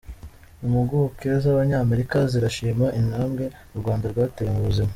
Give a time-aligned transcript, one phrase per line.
[0.65, 3.43] Impuguke z’Abanyamerika zirashima intambwe
[3.75, 4.89] u Rwanda rwateye mu buzima